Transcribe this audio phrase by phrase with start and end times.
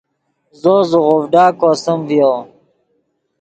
[0.61, 2.31] زو زیغوڤڈا کوسیم ڤیو